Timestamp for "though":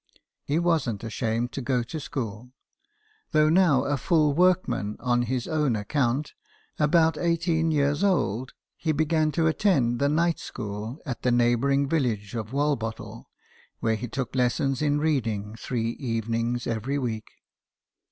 3.33-3.49